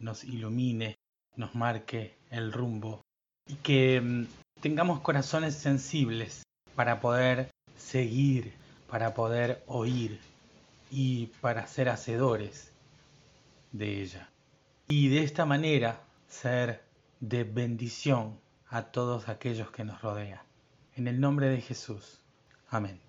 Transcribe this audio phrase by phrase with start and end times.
[0.00, 0.96] nos ilumine,
[1.36, 3.02] nos marque el rumbo
[3.46, 4.26] y que mm,
[4.60, 6.42] tengamos corazones sensibles
[6.74, 8.52] para poder seguir,
[8.88, 10.18] para poder oír
[10.90, 12.72] y para ser hacedores
[13.72, 14.28] de ella.
[14.88, 16.82] Y de esta manera ser
[17.20, 20.40] de bendición a todos aquellos que nos rodean.
[20.96, 22.20] En el nombre de Jesús.
[22.68, 23.00] Amén.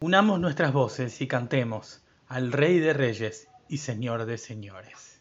[0.00, 5.19] Unamos nuestras voces y cantemos al Rey de Reyes y Señor de Señores.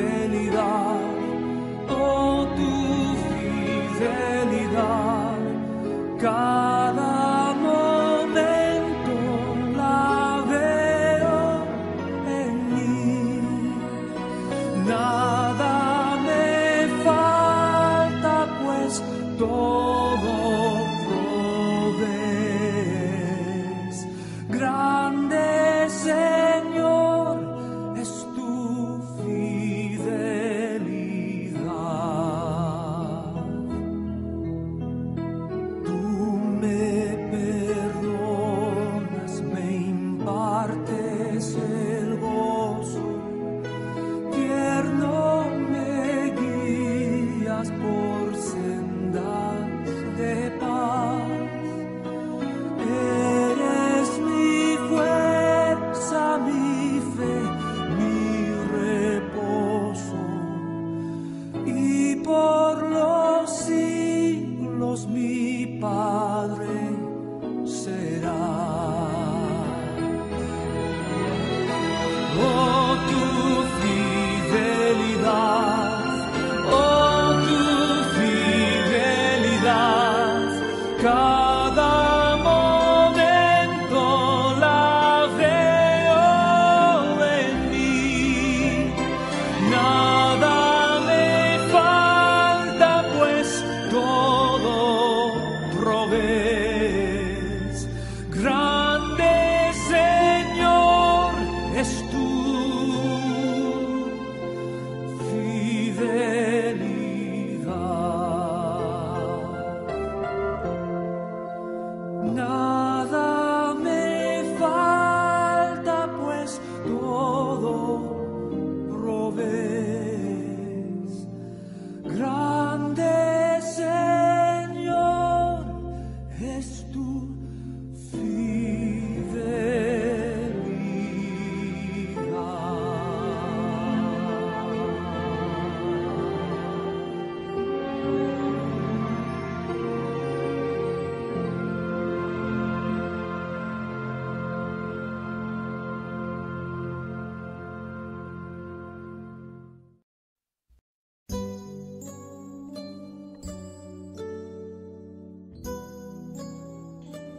[0.00, 0.91] realidad.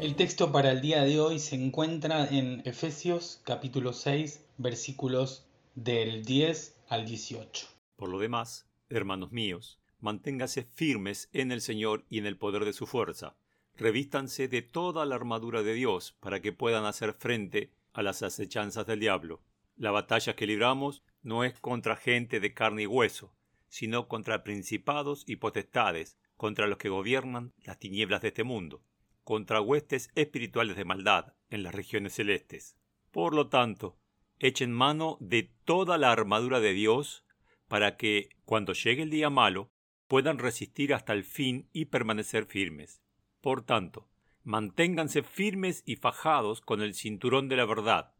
[0.00, 6.24] El texto para el día de hoy se encuentra en Efesios capítulo 6 versículos del
[6.24, 7.66] 10 al 18.
[7.96, 12.72] Por lo demás, hermanos míos, manténgase firmes en el Señor y en el poder de
[12.72, 13.36] su fuerza.
[13.76, 18.86] Revístanse de toda la armadura de Dios para que puedan hacer frente a las acechanzas
[18.86, 19.42] del diablo.
[19.76, 23.34] La batalla que libramos no es contra gente de carne y hueso,
[23.68, 28.82] sino contra principados y potestades, contra los que gobiernan las tinieblas de este mundo,
[29.24, 32.76] contra huestes espirituales de maldad en las regiones celestes.
[33.10, 33.98] Por lo tanto,
[34.38, 37.24] echen mano de toda la armadura de Dios,
[37.68, 39.70] para que, cuando llegue el día malo,
[40.08, 43.02] puedan resistir hasta el fin y permanecer firmes.
[43.40, 44.08] Por tanto,
[44.42, 48.14] manténganse firmes y fajados con el cinturón de la verdad,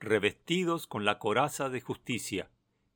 [0.00, 2.50] revestidos con la coraza de justicia,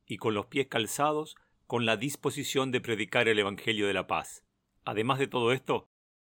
[0.05, 1.35] y con los pies calzados
[1.67, 4.43] con la disposición de predicar el Evangelio de la paz.
[4.83, 5.89] Además de todo esto,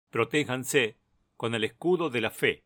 [0.10, 1.00] protéjanse
[1.44, 2.64] con el escudo de la fe,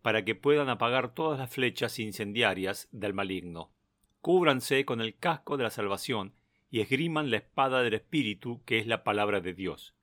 [0.00, 3.72] para que puedan apagar todas las flechas incendiarias del maligno.
[4.20, 6.32] Cúbranse con el casco de la salvación
[6.70, 9.96] y esgriman la espada del Espíritu, que es la palabra de Dios.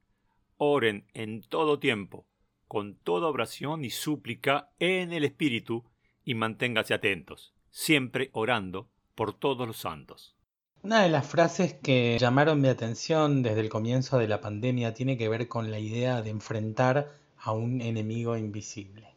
[0.57, 2.27] Oren en todo tiempo,
[2.67, 5.85] con toda oración y súplica en el Espíritu,
[6.25, 10.35] y manténganse atentos, siempre orando por todos los santos.
[10.81, 15.17] Una de las frases que llamaron mi atención desde el comienzo de la pandemia tiene
[15.17, 19.15] que ver con la idea de enfrentar a un enemigo invisible.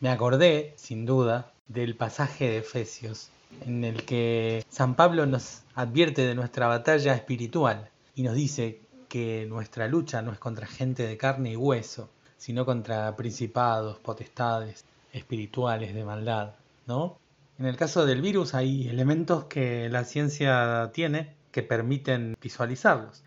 [0.00, 3.30] Me acordé, sin duda, del pasaje de Efesios,
[3.64, 9.46] en el que San Pablo nos advierte de nuestra batalla espiritual y nos dice que
[9.48, 15.94] nuestra lucha no es contra gente de carne y hueso, sino contra principados, potestades espirituales
[15.94, 16.54] de maldad,
[16.86, 17.18] ¿no?
[17.58, 23.22] En el caso del virus hay elementos que la ciencia tiene que permiten visualizarlos.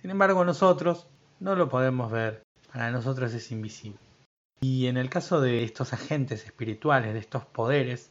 [0.00, 1.08] Sin embargo, nosotros
[1.40, 2.42] no lo podemos ver,
[2.72, 3.98] para nosotros es invisible.
[4.60, 8.10] Y en el caso de estos agentes espirituales, de estos poderes,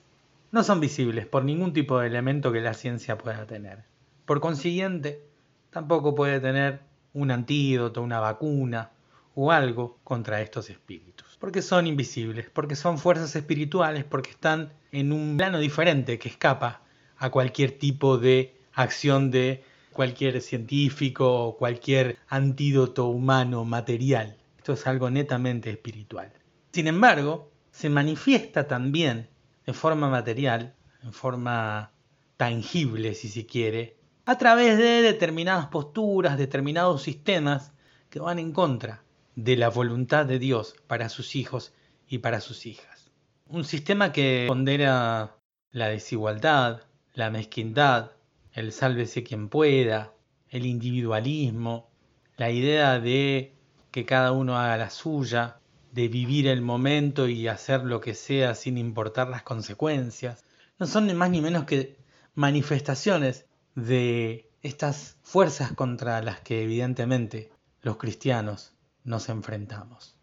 [0.52, 3.86] no son visibles por ningún tipo de elemento que la ciencia pueda tener.
[4.26, 5.24] Por consiguiente,
[5.72, 6.82] tampoco puede tener
[7.14, 8.92] un antídoto, una vacuna
[9.34, 11.38] o algo contra estos espíritus.
[11.40, 16.82] Porque son invisibles, porque son fuerzas espirituales, porque están en un plano diferente que escapa
[17.18, 24.38] a cualquier tipo de acción de cualquier científico o cualquier antídoto humano material.
[24.62, 26.32] Esto es algo netamente espiritual.
[26.72, 29.28] Sin embargo, se manifiesta también
[29.66, 31.94] de forma material, en forma
[32.38, 37.72] tangible si se quiere, a través de determinadas posturas, determinados sistemas
[38.12, 39.04] que van en contra
[39.36, 41.74] de la voluntad de Dios para sus hijos
[42.08, 43.10] y para sus hijas.
[43.48, 45.38] Un sistema que pondera
[45.72, 46.84] la desigualdad,
[47.16, 48.12] la mezquindad,
[48.54, 50.14] el sálvese quien pueda,
[50.50, 51.90] el individualismo,
[52.38, 53.56] la idea de
[53.92, 55.60] que cada uno haga la suya,
[55.92, 60.44] de vivir el momento y hacer lo que sea sin importar las consecuencias.
[60.80, 61.98] No son ni más ni menos que
[62.34, 63.46] manifestaciones
[63.76, 67.52] de estas fuerzas contra las que evidentemente
[67.82, 68.74] los cristianos
[69.04, 70.16] nos enfrentamos.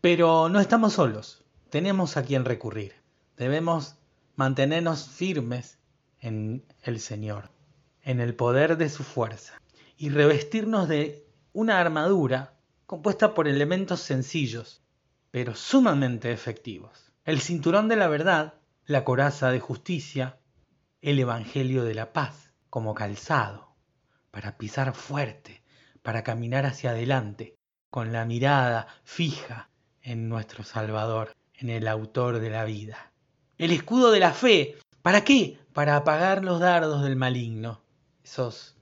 [0.00, 2.94] Pero no estamos solos, tenemos a quien recurrir.
[3.36, 3.96] Debemos
[4.36, 5.78] mantenernos firmes
[6.20, 7.50] en el Señor,
[8.02, 9.60] en el poder de su fuerza,
[9.96, 12.53] y revestirnos de una armadura
[12.86, 14.82] compuesta por elementos sencillos,
[15.30, 17.12] pero sumamente efectivos.
[17.24, 18.54] El cinturón de la verdad,
[18.86, 20.38] la coraza de justicia,
[21.00, 23.74] el Evangelio de la paz como calzado,
[24.30, 25.62] para pisar fuerte,
[26.02, 27.56] para caminar hacia adelante,
[27.90, 29.70] con la mirada fija
[30.02, 33.12] en nuestro Salvador, en el autor de la vida.
[33.56, 35.58] El escudo de la fe, ¿para qué?
[35.72, 37.82] Para apagar los dardos del maligno,
[38.22, 38.76] esos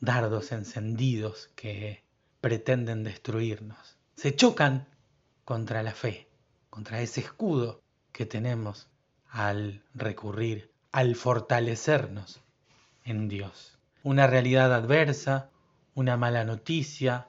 [0.00, 2.04] dardos encendidos que
[2.40, 3.98] pretenden destruirnos.
[4.14, 4.86] Se chocan
[5.44, 6.28] contra la fe,
[6.70, 8.88] contra ese escudo que tenemos
[9.28, 12.40] al recurrir, al fortalecernos
[13.04, 13.78] en Dios.
[14.02, 15.50] Una realidad adversa,
[15.94, 17.28] una mala noticia,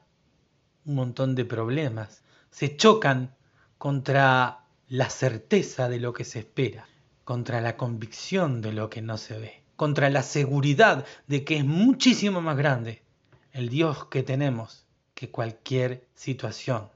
[0.86, 3.36] un montón de problemas, se chocan
[3.78, 6.88] contra la certeza de lo que se espera,
[7.24, 11.66] contra la convicción de lo que no se ve, contra la seguridad de que es
[11.66, 13.04] muchísimo más grande
[13.52, 14.86] el Dios que tenemos
[15.20, 16.88] que cualquier situación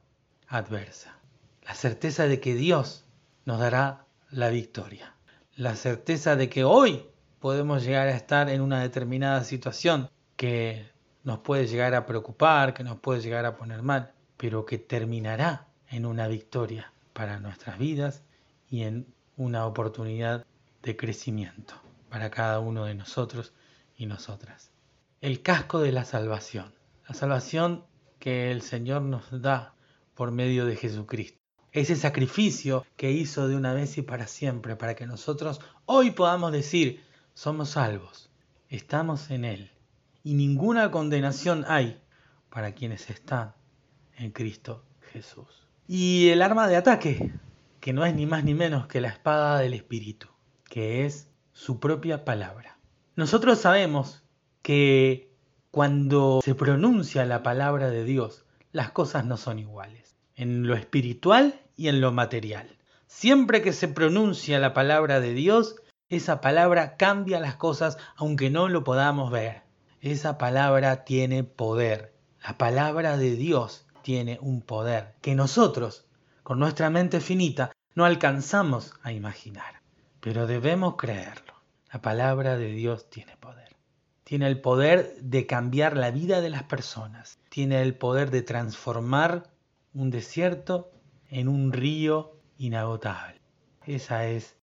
[0.47, 1.19] adversa.
[1.63, 3.03] La certeza de que Dios
[3.43, 5.13] nos dará la victoria.
[5.57, 7.05] La certeza de que hoy
[7.41, 10.89] podemos llegar a estar en una determinada situación que
[11.25, 15.67] nos puede llegar a preocupar, que nos puede llegar a poner mal, pero que terminará
[15.89, 18.23] en una victoria para nuestras vidas
[18.69, 20.45] y en una oportunidad
[20.81, 21.73] de crecimiento
[22.09, 23.51] para cada uno de nosotros
[23.97, 24.71] y nosotras.
[25.19, 26.73] El casco de la salvación.
[27.05, 27.83] La salvación
[28.23, 29.75] que el Señor nos da
[30.13, 31.37] por medio de Jesucristo.
[31.73, 36.53] Ese sacrificio que hizo de una vez y para siempre, para que nosotros hoy podamos
[36.53, 37.03] decir,
[37.33, 38.29] somos salvos,
[38.69, 39.71] estamos en Él.
[40.23, 42.01] Y ninguna condenación hay
[42.49, 43.55] para quienes están
[44.15, 45.67] en Cristo Jesús.
[45.85, 47.33] Y el arma de ataque,
[47.81, 50.29] que no es ni más ni menos que la espada del Espíritu,
[50.69, 52.77] que es su propia palabra.
[53.17, 54.23] Nosotros sabemos
[54.61, 55.32] que
[55.73, 61.59] cuando se pronuncia la palabra de Dios, las cosas no son iguales, en lo espiritual
[61.75, 62.77] y en lo material.
[63.07, 65.77] Siempre que se pronuncia la palabra de Dios,
[66.09, 69.63] esa palabra cambia las cosas aunque no lo podamos ver.
[69.99, 72.13] Esa palabra tiene poder.
[72.47, 76.05] La palabra de Dios tiene un poder que nosotros,
[76.43, 79.81] con nuestra mente finita, no alcanzamos a imaginar.
[80.19, 81.55] Pero debemos creerlo.
[81.91, 83.62] La palabra de Dios tiene poder.
[84.33, 87.37] Tiene el poder de cambiar la vida de las personas.
[87.49, 89.51] Tiene el poder de transformar
[89.93, 90.89] un desierto
[91.29, 93.39] en un río inagotable.
[93.85, 94.57] Esa es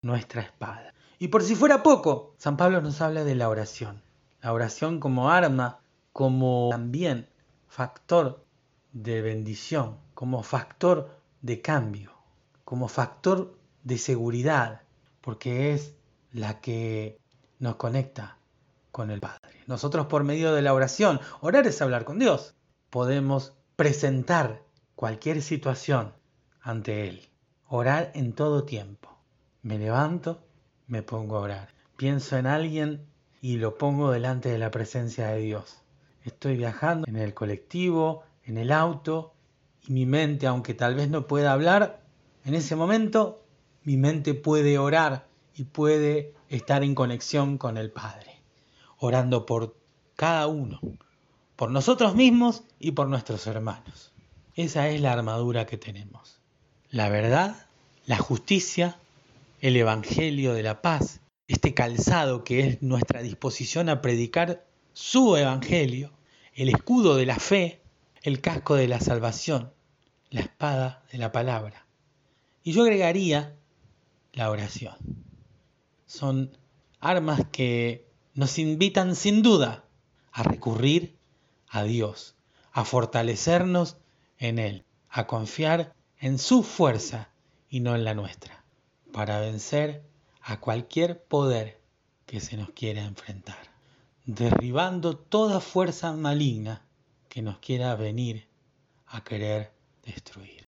[0.00, 0.94] nuestra espada.
[1.18, 4.00] Y por si fuera poco, San Pablo nos habla de la oración.
[4.42, 5.80] La oración como arma,
[6.12, 7.28] como también
[7.66, 8.46] factor
[8.92, 11.10] de bendición, como factor
[11.42, 12.12] de cambio,
[12.64, 14.82] como factor de seguridad,
[15.20, 15.96] porque es
[16.30, 17.18] la que
[17.58, 18.36] nos conecta
[18.96, 19.60] con el Padre.
[19.66, 22.54] Nosotros por medio de la oración, orar es hablar con Dios,
[22.88, 24.62] podemos presentar
[24.94, 26.14] cualquier situación
[26.62, 27.28] ante Él.
[27.68, 29.10] Orar en todo tiempo.
[29.60, 30.40] Me levanto,
[30.86, 31.68] me pongo a orar.
[31.98, 33.04] Pienso en alguien
[33.42, 35.82] y lo pongo delante de la presencia de Dios.
[36.24, 39.34] Estoy viajando en el colectivo, en el auto,
[39.86, 42.00] y mi mente, aunque tal vez no pueda hablar,
[42.46, 43.44] en ese momento
[43.84, 48.35] mi mente puede orar y puede estar en conexión con el Padre,
[48.98, 49.76] orando por
[50.14, 50.80] cada uno,
[51.56, 54.12] por nosotros mismos y por nuestros hermanos.
[54.54, 56.36] Esa es la armadura que tenemos
[56.90, 57.66] la verdad,
[58.06, 58.98] la justicia,
[59.60, 66.12] el Evangelio de la paz, este calzado que es nuestra disposición a predicar su Evangelio,
[66.54, 67.80] el escudo de la fe,
[68.22, 69.72] el casco de la salvación,
[70.30, 71.86] la espada de la palabra.
[72.62, 73.54] Y yo agregaría
[74.32, 74.96] la oración.
[76.06, 76.56] Son
[77.00, 78.05] armas que
[78.36, 79.84] nos invitan sin duda
[80.30, 81.16] a recurrir
[81.68, 82.36] a Dios,
[82.70, 83.96] a fortalecernos
[84.38, 87.30] en Él, a confiar en su fuerza
[87.70, 88.62] y no en la nuestra,
[89.10, 90.04] para vencer
[90.42, 91.80] a cualquier poder
[92.26, 93.70] que se nos quiera enfrentar,
[94.26, 96.84] derribando toda fuerza maligna
[97.30, 98.46] que nos quiera venir
[99.06, 99.72] a querer
[100.04, 100.66] destruir.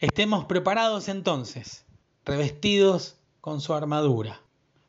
[0.00, 1.86] Estemos preparados entonces,
[2.26, 4.42] revestidos con su armadura,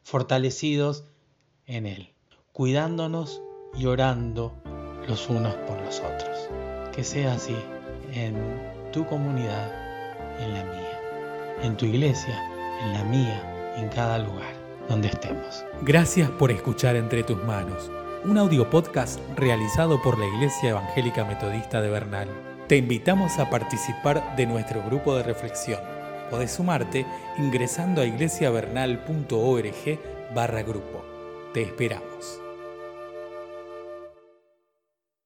[0.03, 1.05] fortalecidos
[1.65, 2.13] en Él,
[2.57, 3.43] cuidándonos
[3.77, 4.51] y orando
[5.07, 6.49] los unos por los otros.
[6.91, 7.55] Que sea así
[8.11, 8.33] en
[8.91, 9.71] tu comunidad
[10.39, 10.99] en la mía,
[11.61, 12.35] en tu iglesia,
[12.83, 14.55] en la mía, en cada lugar
[14.89, 15.63] donde estemos.
[15.83, 17.91] Gracias por escuchar Entre tus manos,
[18.25, 22.27] un audio podcast realizado por la Iglesia Evangélica Metodista de Bernal.
[22.67, 25.81] Te invitamos a participar de nuestro grupo de reflexión.
[26.31, 27.05] Podés sumarte
[27.37, 29.99] ingresando a iglesiavernal.org
[30.33, 31.05] barra grupo.
[31.53, 32.46] Te esperamos.